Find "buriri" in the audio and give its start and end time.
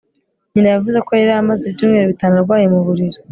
2.85-3.19